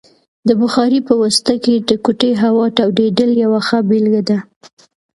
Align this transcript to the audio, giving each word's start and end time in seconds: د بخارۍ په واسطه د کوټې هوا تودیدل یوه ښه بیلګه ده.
د 0.47 0.49
بخارۍ 0.61 0.99
په 1.07 1.13
واسطه 1.21 1.53
د 1.89 1.91
کوټې 2.05 2.31
هوا 2.43 2.65
تودیدل 2.77 3.31
یوه 3.43 3.59
ښه 3.67 3.79
بیلګه 3.89 4.21
ده. 4.29 4.37